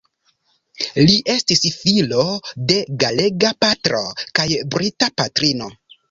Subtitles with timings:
[1.09, 2.23] Li estis filo
[2.71, 3.99] de galega patro
[4.39, 5.69] kaj brita patrino.